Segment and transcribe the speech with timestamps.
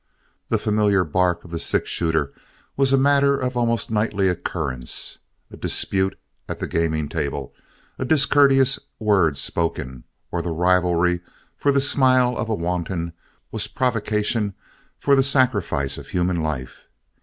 [0.49, 2.33] The familiar bark of the six shooter
[2.75, 5.19] was a matter of almost nightly occurrence;
[5.51, 6.17] a dispute
[6.49, 7.53] at the gaming table,
[7.99, 11.21] a discourteous word spoken, or the rivalry
[11.55, 13.13] for the smile of a wanton
[13.51, 14.55] was provocation
[14.97, 16.87] for the sacrifice of human life.